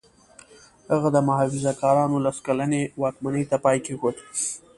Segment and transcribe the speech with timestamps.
[0.91, 4.17] هغه د محافظه کارانو لس کلنې واکمنۍ ته پای کېښود.